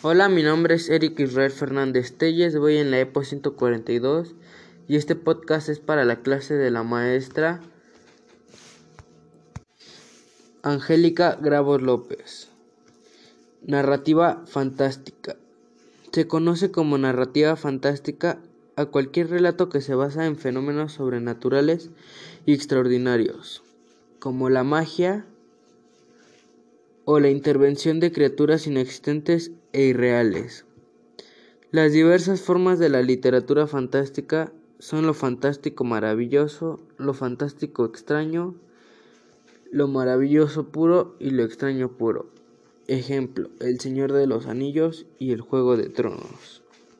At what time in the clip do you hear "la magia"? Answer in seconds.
24.48-25.26